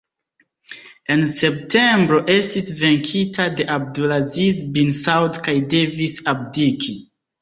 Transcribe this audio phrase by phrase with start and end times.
[1.15, 6.97] En septembro estis venkita de Abdul-Aziz bin Saud kaj devis abdiki.